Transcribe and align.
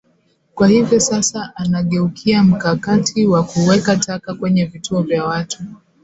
Kwa 0.55 0.67
hivyo 0.67 0.99
sasa 0.99 1.51
anageukia 1.55 2.43
mkakati 2.43 3.27
wa 3.27 3.43
kuweka 3.43 3.97
taka 3.97 4.33
kwenye 4.33 4.65
vituo 4.65 5.01
vya 5.01 5.25
watu 5.25 5.63